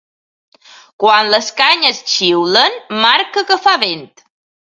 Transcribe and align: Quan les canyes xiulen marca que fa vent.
Quan 1.03 1.29
les 1.33 1.49
canyes 1.59 1.99
xiulen 2.15 2.81
marca 3.05 3.45
que 3.53 3.61
fa 3.69 3.77
vent. 3.87 4.05